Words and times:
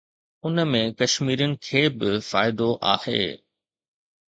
ان 0.45 0.61
۾ 0.75 0.81
ڪشميرين 1.01 1.53
کي 1.67 1.83
به 1.99 2.11
فائدو 2.31 2.69
آهي. 2.95 3.23